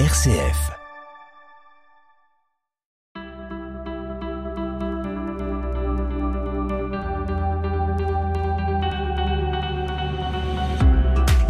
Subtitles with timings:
[0.00, 0.72] RCF.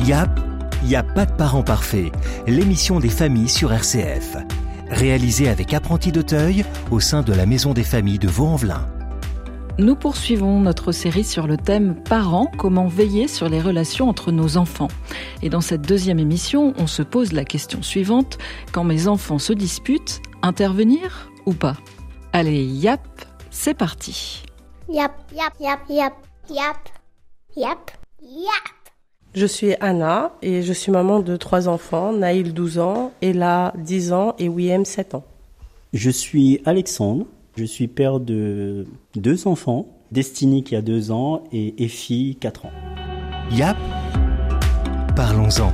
[0.01, 0.29] Yap,
[0.85, 2.13] y a pas de parents parfaits.
[2.47, 4.37] L'émission des familles sur RCF.
[4.91, 8.87] Réalisée avec apprenti d'Auteuil au sein de la Maison des familles de Vaux-en-Velin.
[9.77, 14.57] Nous poursuivons notre série sur le thème Parents, comment veiller sur les relations entre nos
[14.57, 14.87] enfants.
[15.43, 18.39] Et dans cette deuxième émission, on se pose la question suivante,
[18.71, 21.77] quand mes enfants se disputent, intervenir ou pas?
[22.33, 23.01] Allez, yap,
[23.51, 24.45] c'est parti.
[24.89, 26.15] Yap, yap, yap, yap,
[26.49, 26.89] yap,
[27.57, 27.91] yap,
[28.23, 28.75] yap.
[29.35, 34.13] Je suis Anna et je suis maman de trois enfants, Naïl 12 ans, Ella 10
[34.13, 35.25] ans et Wiem 7 ans.
[35.93, 41.85] Je suis Alexandre, je suis père de deux enfants, Destiny qui a deux ans et
[41.85, 42.73] Effie 4 ans.
[43.53, 43.77] Yap,
[45.15, 45.73] parlons-en.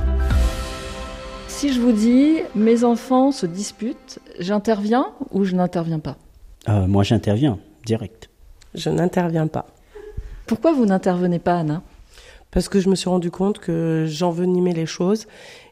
[1.47, 6.17] Si je vous dis mes enfants se disputent, j'interviens ou je n'interviens pas?
[6.69, 8.29] Euh, moi j'interviens, direct.
[8.75, 9.65] Je n'interviens pas.
[10.45, 11.81] Pourquoi vous n'intervenez pas, Anna?
[12.51, 15.25] Parce que je me suis rendu compte que j'envenimais les choses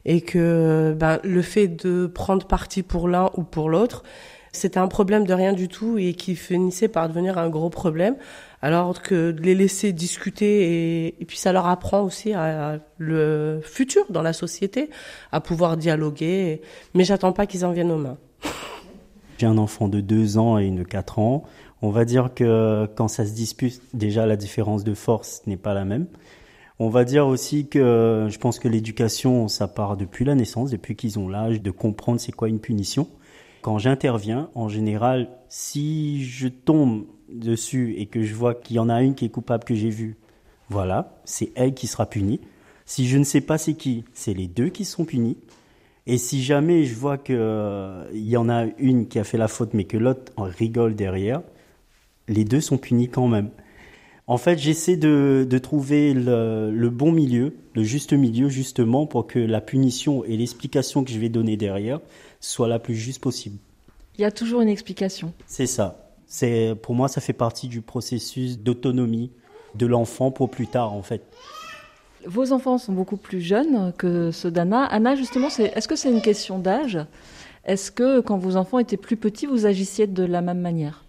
[0.05, 4.03] et que ben, le fait de prendre parti pour l'un ou pour l'autre,
[4.51, 8.15] c'était un problème de rien du tout et qui finissait par devenir un gros problème.
[8.61, 14.03] Alors que de les laisser discuter et, puis ça leur apprend aussi à le futur
[14.09, 14.89] dans la société,
[15.31, 16.61] à pouvoir dialoguer.
[16.93, 18.17] Mais j'attends pas qu'ils en viennent aux mains.
[19.37, 21.45] J'ai un enfant de 2 ans et une de 4 ans.
[21.81, 25.73] On va dire que quand ça se dispute, déjà la différence de force n'est pas
[25.73, 26.07] la même.
[26.79, 30.95] On va dire aussi que je pense que l'éducation, ça part depuis la naissance, depuis
[30.95, 33.07] qu'ils ont l'âge de comprendre c'est quoi une punition.
[33.61, 38.89] Quand j'interviens, en général, si je tombe dessus et que je vois qu'il y en
[38.89, 40.17] a une qui est coupable que j'ai vue,
[40.69, 42.39] voilà, c'est elle qui sera punie.
[42.85, 45.37] Si je ne sais pas c'est qui, c'est les deux qui sont punis.
[46.07, 47.35] Et si jamais je vois qu'il
[48.13, 51.41] y en a une qui a fait la faute mais que l'autre rigole derrière,
[52.27, 53.49] les deux sont punis quand même.
[54.29, 59.25] En fait, j'essaie de, de trouver le, le bon milieu, le juste milieu justement pour
[59.25, 61.99] que la punition et l'explication que je vais donner derrière
[62.39, 63.57] soit la plus juste possible.
[64.19, 65.33] Il y a toujours une explication.
[65.47, 66.11] C'est ça.
[66.27, 69.31] C'est pour moi ça fait partie du processus d'autonomie
[69.73, 71.23] de l'enfant pour plus tard en fait.
[72.27, 74.85] Vos enfants sont beaucoup plus jeunes que ceux d'Anna.
[74.85, 76.99] Anna, justement, est-ce que c'est une question d'âge?
[77.65, 81.03] Est-ce que quand vos enfants étaient plus petits, vous agissiez de la même manière?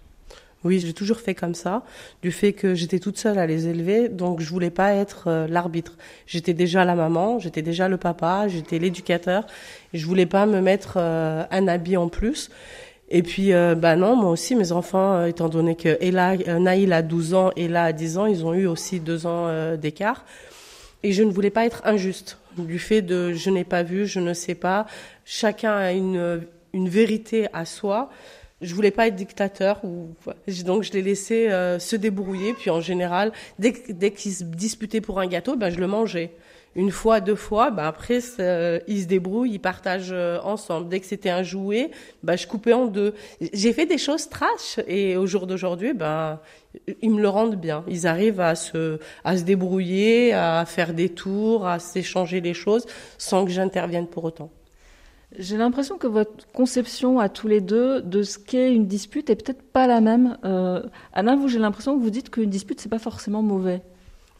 [0.63, 1.83] Oui, j'ai toujours fait comme ça,
[2.21, 5.47] du fait que j'étais toute seule à les élever, donc je voulais pas être euh,
[5.49, 5.97] l'arbitre.
[6.27, 9.47] J'étais déjà la maman, j'étais déjà le papa, j'étais l'éducateur,
[9.95, 12.51] je voulais pas me mettre euh, un habit en plus.
[13.09, 16.93] Et puis, euh, bah non, moi aussi, mes enfants, euh, étant donné que Ella, Naïl
[16.93, 20.27] a 12 ans, Ella a 10 ans, ils ont eu aussi deux ans d'écart.
[21.03, 24.21] Et je ne voulais pas être injuste du fait de je n'ai pas vu, je
[24.21, 24.87] ne sais pas.
[25.25, 26.43] Chacun a une,
[26.75, 28.11] une vérité à soi.
[28.61, 30.09] Je voulais pas être dictateur, ou
[30.65, 32.53] donc je les laissais euh, se débrouiller.
[32.53, 36.31] Puis en général, dès, dès qu'ils se disputaient pour un gâteau, ben je le mangeais.
[36.77, 40.89] Une fois, deux fois, ben après euh, ils se débrouillent, ils partagent euh, ensemble.
[40.89, 41.91] Dès que c'était un jouet,
[42.23, 43.15] ben je coupais en deux.
[43.53, 46.39] J'ai fait des choses trash et au jour d'aujourd'hui, ben
[47.01, 47.83] ils me le rendent bien.
[47.89, 52.87] Ils arrivent à se à se débrouiller, à faire des tours, à s'échanger les choses
[53.19, 54.51] sans que j'intervienne pour autant.
[55.39, 59.37] J'ai l'impression que votre conception à tous les deux de ce qu'est une dispute est
[59.37, 60.37] peut-être pas la même.
[60.45, 60.83] Euh,
[61.13, 63.83] Anna, vous, j'ai l'impression que vous dites qu'une dispute, c'est pas forcément mauvais.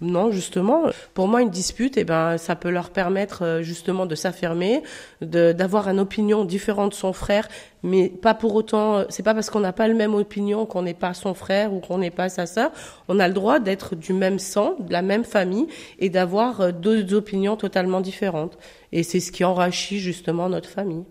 [0.03, 4.15] Non, justement, pour moi, une dispute, eh ben, ça peut leur permettre euh, justement de
[4.15, 4.83] s'affirmer,
[5.21, 7.49] d'avoir une opinion différente de son frère,
[7.83, 8.97] mais pas pour autant.
[8.97, 11.75] euh, C'est pas parce qu'on n'a pas le même opinion qu'on n'est pas son frère
[11.75, 12.71] ou qu'on n'est pas sa sœur.
[13.09, 15.67] On a le droit d'être du même sang, de la même famille,
[15.99, 18.57] et d'avoir euh, deux opinions totalement différentes.
[18.93, 21.05] Et c'est ce qui enrichit justement notre famille.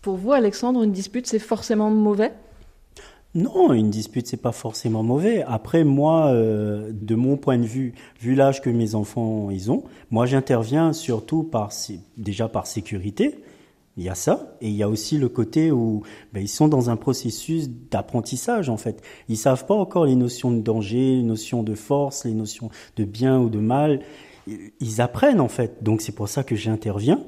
[0.00, 2.32] Pour vous, Alexandre, une dispute, c'est forcément mauvais?
[3.36, 5.42] Non, une dispute c'est pas forcément mauvais.
[5.46, 9.84] Après moi, euh, de mon point de vue, vu l'âge que mes enfants ils ont,
[10.10, 11.70] moi j'interviens surtout par
[12.16, 13.42] déjà par sécurité.
[13.98, 16.02] Il y a ça et il y a aussi le côté où
[16.32, 19.02] ben, ils sont dans un processus d'apprentissage en fait.
[19.28, 23.04] Ils savent pas encore les notions de danger, les notions de force, les notions de
[23.04, 24.00] bien ou de mal.
[24.80, 25.82] Ils apprennent en fait.
[25.82, 27.22] Donc c'est pour ça que j'interviens.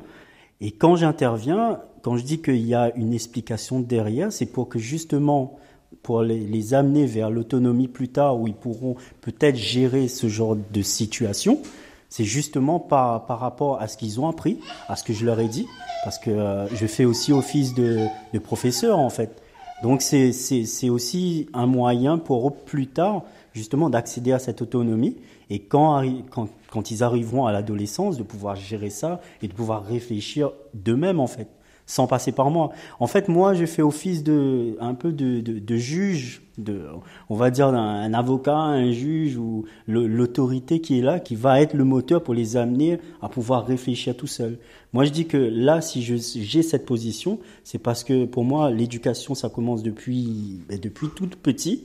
[0.62, 4.78] Et quand j'interviens, quand je dis qu'il y a une explication derrière, c'est pour que
[4.78, 5.58] justement
[6.02, 10.82] pour les, amener vers l'autonomie plus tard, où ils pourront peut-être gérer ce genre de
[10.82, 11.60] situation,
[12.08, 14.58] c'est justement par, par rapport à ce qu'ils ont appris,
[14.88, 15.66] à ce que je leur ai dit,
[16.04, 17.98] parce que euh, je fais aussi office de,
[18.32, 19.42] de professeur en fait.
[19.82, 24.62] Donc c'est c'est- c'est aussi un moyen pour eux plus tard justement d'accéder à cette
[24.62, 25.16] autonomie
[25.50, 29.84] et quand, quand, quand ils arriveront à l'adolescence de pouvoir gérer ça et de pouvoir
[29.84, 31.48] réfléchir d'eux-mêmes en fait.
[31.88, 32.70] Sans passer par moi.
[33.00, 36.82] En fait, moi, je fais office de un peu de, de, juge, de,
[37.30, 41.72] on va dire un, avocat, un juge ou l'autorité qui est là, qui va être
[41.72, 44.58] le moteur pour les amener à pouvoir réfléchir tout seul.
[44.92, 49.34] Moi, je dis que là, si j'ai cette position, c'est parce que pour moi, l'éducation,
[49.34, 51.84] ça commence depuis ben, depuis tout petit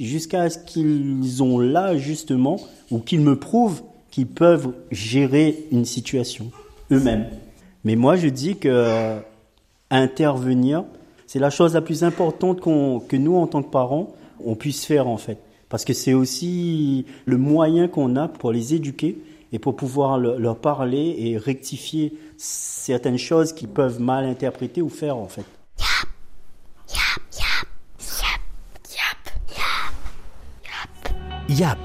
[0.00, 2.58] jusqu'à ce qu'ils ont là justement
[2.90, 6.50] ou qu'ils me prouvent qu'ils peuvent gérer une situation
[6.90, 7.26] eux-mêmes.
[7.84, 9.20] Mais moi, je dis que
[9.96, 10.84] intervenir,
[11.26, 14.14] c'est la chose la plus importante que nous, en tant que parents,
[14.44, 15.38] on puisse faire en fait.
[15.68, 19.18] Parce que c'est aussi le moyen qu'on a pour les éduquer
[19.52, 25.16] et pour pouvoir leur parler et rectifier certaines choses qu'ils peuvent mal interpréter ou faire
[25.16, 25.44] en fait.
[31.48, 31.78] Yap.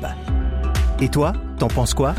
[1.01, 2.15] Et toi, t'en penses quoi?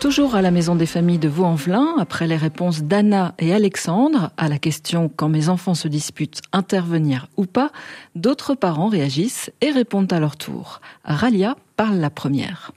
[0.00, 4.48] Toujours à la Maison des Familles de Vaux-en-Velin, après les réponses d'Anna et Alexandre à
[4.48, 7.70] la question quand mes enfants se disputent, intervenir ou pas,
[8.14, 10.80] d'autres parents réagissent et répondent à leur tour.
[11.04, 12.72] Ralia parle la première.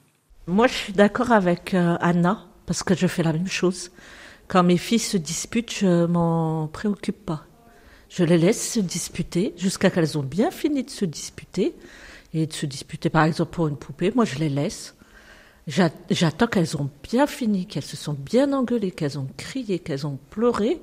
[0.47, 3.91] Moi, je suis d'accord avec euh, Anna parce que je fais la même chose.
[4.49, 7.45] Quand mes filles se disputent, je m'en préoccupe pas.
[8.09, 11.73] Je les laisse se disputer jusqu'à qu'elles ont bien fini de se disputer
[12.33, 14.11] et de se disputer, par exemple, pour une poupée.
[14.13, 14.93] Moi, je les laisse.
[15.67, 20.19] J'attends qu'elles ont bien fini, qu'elles se sont bien engueulées, qu'elles ont crié, qu'elles ont
[20.29, 20.81] pleuré.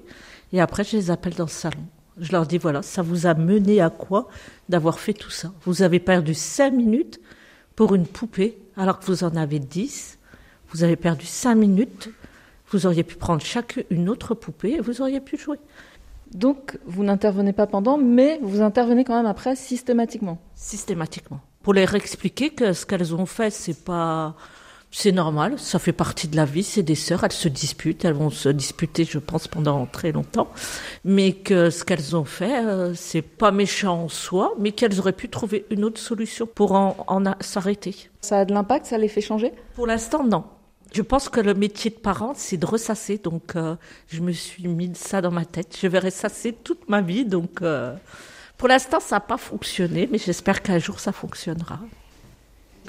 [0.53, 1.85] Et après, je les appelle dans le salon.
[2.19, 4.29] Je leur dis, voilà, ça vous a mené à quoi
[4.69, 5.53] d'avoir fait tout ça?
[5.65, 7.21] Vous avez perdu cinq minutes
[7.77, 10.19] pour une poupée, alors que vous en avez dix.
[10.71, 12.11] Vous avez perdu cinq minutes.
[12.71, 15.59] Vous auriez pu prendre chaque une autre poupée et vous auriez pu jouer.
[16.33, 20.39] Donc, vous n'intervenez pas pendant, mais vous intervenez quand même après systématiquement.
[20.55, 21.41] Systématiquement.
[21.63, 24.37] Pour leur expliquer que ce qu'elles ont fait, c'est pas
[24.93, 28.15] c'est normal, ça fait partie de la vie, c'est des sœurs, elles se disputent, elles
[28.15, 30.49] vont se disputer, je pense, pendant très longtemps,
[31.05, 35.13] mais que ce qu'elles ont fait, euh, c'est pas méchant en soi, mais qu'elles auraient
[35.13, 38.11] pu trouver une autre solution pour en, s'arrêter.
[38.21, 39.53] Ça a de l'impact, ça les fait changer?
[39.75, 40.45] Pour l'instant, non.
[40.93, 43.77] Je pense que le métier de parent, c'est de ressasser, donc euh,
[44.09, 45.79] je me suis mis ça dans ma tête.
[45.81, 47.95] Je vais ressasser toute ma vie, donc euh,
[48.59, 51.79] pour l'instant, ça n'a pas fonctionné, mais j'espère qu'un jour, ça fonctionnera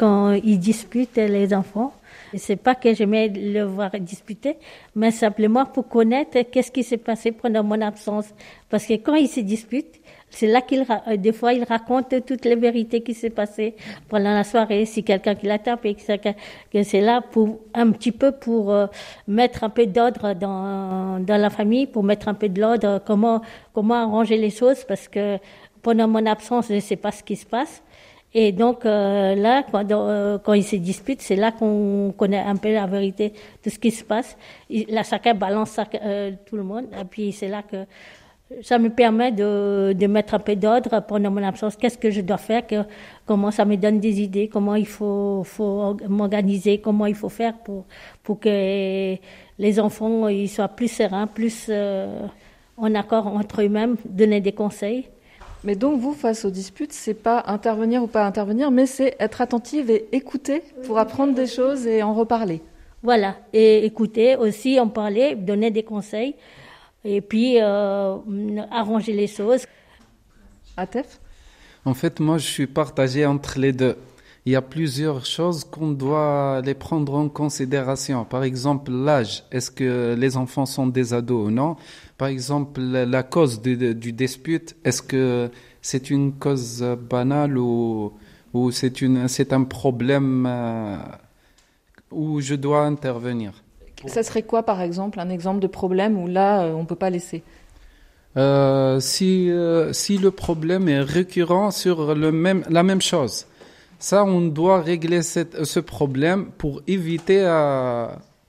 [0.02, 1.94] quand ils disputent les enfants.
[2.34, 4.58] C'est pas que j'aimais le voir disputer,
[4.96, 8.28] mais simplement pour connaître qu'est-ce qui s'est passé pendant mon absence.
[8.68, 10.00] Parce que quand ils se disputent,
[10.32, 13.76] c'est là qu'ils, euh, des fois, ils racontent toutes les vérités qui s'est passées
[14.10, 14.86] pendant la soirée.
[14.86, 18.88] Si quelqu'un qui l'a tapé, que c'est là pour un petit peu pour euh,
[19.28, 23.42] mettre un peu d'ordre dans, dans la famille, pour mettre un peu de l'ordre, comment,
[23.72, 25.38] comment arranger les choses, parce que
[25.84, 27.84] pendant mon absence, je ne sais pas ce qui se passe.
[28.34, 32.56] Et donc euh, là, quand, euh, quand ils se disputent, c'est là qu'on connaît un
[32.56, 33.34] peu la vérité
[33.64, 34.38] de ce qui se passe.
[34.70, 36.86] Là, chacun balance euh, tout le monde.
[37.00, 37.86] Et puis c'est là que
[38.62, 41.76] ça me permet de, mettre un peu d'ordre pendant mon absence.
[41.76, 42.64] Qu'est-ce que je dois faire?
[43.26, 44.48] Comment ça me donne des idées?
[44.48, 45.46] Comment il faut,
[46.08, 46.80] m'organiser?
[46.80, 49.16] Comment il faut faire pour, que
[49.58, 51.72] les enfants soient plus sereins, plus
[52.78, 55.08] en accord entre eux-mêmes, donner des conseils?
[55.64, 59.42] Mais donc vous, face aux disputes, c'est pas intervenir ou pas intervenir, mais c'est être
[59.42, 62.62] attentive et écouter pour apprendre des choses et en reparler.
[63.04, 66.36] Voilà, et écouter aussi, en parler, donner des conseils,
[67.04, 68.18] et puis euh,
[68.70, 69.66] arranger les choses.
[70.78, 71.20] Atef?
[71.84, 73.98] En fait, moi, je suis partagé entre les deux.
[74.46, 78.26] Il y a plusieurs choses qu'on doit les prendre en considération.
[78.26, 79.44] Par exemple, l'âge.
[79.52, 81.76] Est-ce que les enfants sont des ados ou non?
[82.22, 85.50] Par exemple, la cause du, dispute, est-ce que
[85.82, 88.14] c'est une cause banale ou,
[88.54, 90.98] ou c'est un problème euh,
[92.12, 93.64] où je dois intervenir?
[94.06, 96.94] Ça serait quoi, par exemple, un exemple de problème où là, euh, on ne peut
[96.94, 97.42] pas laisser?
[98.38, 99.50] Euh, si,
[99.92, 103.48] si le problème est récurrent sur le même, la même chose,
[103.98, 107.40] ça, on doit régler cette, ce problème pour éviter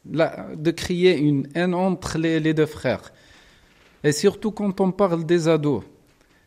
[0.04, 3.12] de créer une haine entre les deux frères.
[4.04, 5.82] Et surtout quand on parle des ados,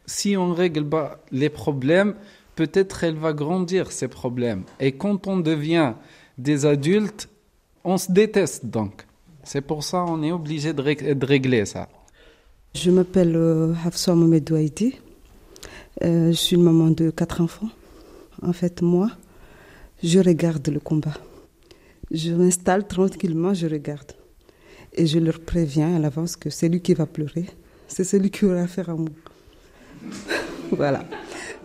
[0.06, 2.16] si on règle pas les problèmes,
[2.56, 4.64] peut-être elle va grandir ces problèmes.
[4.80, 5.94] Et quand on devient
[6.38, 7.30] des adultes,
[7.84, 9.06] on se déteste donc.
[9.44, 11.88] C'est pour ça qu'on est obligé de, régler ça.
[12.74, 14.14] Je m'appelle euh, Hafsa.
[16.04, 17.70] Euh, je suis une maman de quatre enfants.
[18.42, 19.12] En fait, moi,
[20.04, 21.18] je regarde le combat.
[22.12, 24.12] Je m'installe tranquillement, je regarde.
[24.96, 27.46] Et je leur préviens à l'avance que c'est lui qui va pleurer.
[27.88, 29.10] C'est celui qui aura affaire à moi.
[30.72, 31.04] voilà.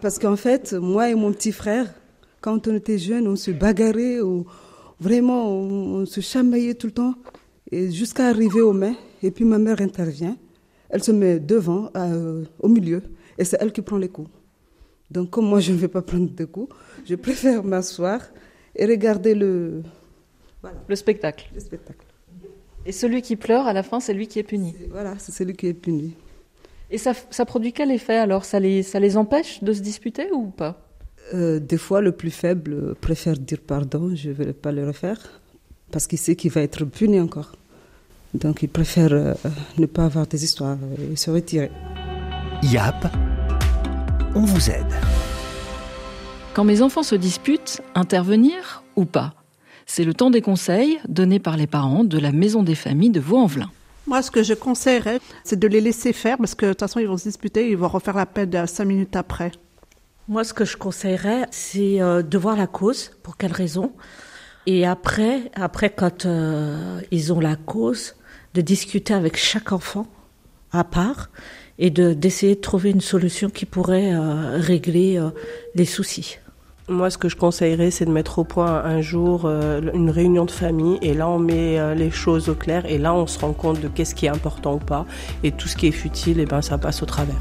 [0.00, 1.94] Parce qu'en fait, moi et mon petit frère,
[2.40, 4.18] quand on était jeunes, on se bagarrait,
[4.98, 7.14] vraiment, on, se chamaillait tout le temps,
[7.70, 8.96] et jusqu'à arriver aux mains.
[9.22, 10.36] Et puis ma mère intervient.
[10.88, 13.02] elle se met devant, euh, au milieu,
[13.38, 14.30] et c'est elle qui prend les coups.
[15.10, 18.20] Donc comme moi je ne vais pas prendre de coups, je préfère m'asseoir
[18.74, 19.82] et regarder le,
[20.88, 21.48] Le spectacle.
[21.54, 22.06] le spectacle.
[22.86, 24.74] Et celui qui pleure, à la fin, c'est lui qui est puni.
[24.90, 26.14] Voilà, c'est celui qui est puni.
[26.90, 28.44] Et ça, ça produit quel effet alors?
[28.44, 30.80] Ça les, ça les empêche de se disputer ou pas?
[31.34, 35.40] Euh, des fois, le plus faible préfère dire pardon, je ne vais pas le refaire,
[35.92, 37.52] parce qu'il sait qu'il va être puni encore.
[38.34, 39.34] Donc il préfère euh,
[39.78, 40.78] ne pas avoir des histoires
[41.12, 41.70] et se retirer.
[42.62, 43.06] YAP,
[44.34, 44.92] on vous aide.
[46.54, 49.34] Quand mes enfants se disputent, intervenir ou pas?
[49.92, 53.18] C'est le temps des conseils donnés par les parents de la Maison des familles de
[53.18, 53.72] Vaux-en-Velin.
[54.06, 57.00] Moi, ce que je conseillerais, c'est de les laisser faire parce que de toute façon,
[57.00, 59.50] ils vont se disputer, ils vont refaire la peine de cinq minutes après.
[60.28, 63.90] Moi, ce que je conseillerais, c'est euh, de voir la cause, pour quelle raison.
[64.64, 68.14] Et après, après quand euh, ils ont la cause,
[68.54, 70.06] de discuter avec chaque enfant
[70.70, 71.30] à part
[71.80, 75.30] et de d'essayer de trouver une solution qui pourrait euh, régler euh,
[75.74, 76.38] les soucis.
[76.90, 80.44] Moi, ce que je conseillerais, c'est de mettre au point un jour euh, une réunion
[80.44, 83.38] de famille et là, on met euh, les choses au clair et là, on se
[83.38, 85.06] rend compte de qu'est-ce qui est important ou pas
[85.44, 87.40] et tout ce qui est futile, et ben, ça passe au travers.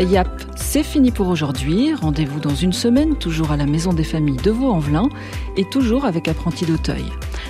[0.00, 1.94] Yap, c'est fini pour aujourd'hui.
[1.94, 5.10] Rendez-vous dans une semaine, toujours à la Maison des familles de Vaux-en-Velin
[5.56, 7.04] et toujours avec Apprenti d'Auteuil.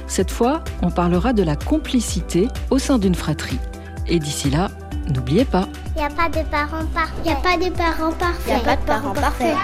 [0.06, 3.58] Cette fois, on parlera de la complicité au sein d'une fratrie.
[4.06, 4.68] Et d'ici là,
[5.12, 7.14] n'oubliez pas, Il n'y a pas de parents parfaits.
[7.24, 8.48] Il n'y a pas de parents parfaits.
[8.48, 9.56] Y a pas de parents parfaits.